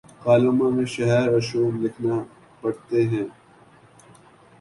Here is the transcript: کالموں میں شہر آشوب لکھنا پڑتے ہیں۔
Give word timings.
کالموں 0.23 0.69
میں 0.75 0.85
شہر 0.95 1.25
آشوب 1.37 1.73
لکھنا 1.83 2.15
پڑتے 2.61 2.99
ہیں۔ 3.09 3.25